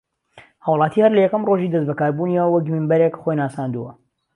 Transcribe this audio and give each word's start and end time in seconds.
ھاوڵاتی 0.65 0.99
ھەر 1.03 1.11
لە 1.15 1.21
یەکەم 1.23 1.43
رۆژی 1.49 1.71
دەستبەکاربوونیەوە 1.73 2.51
وەک 2.53 2.65
مینبەرێک 2.73 3.13
خۆی 3.21 3.39
ناساندووە 3.41 3.91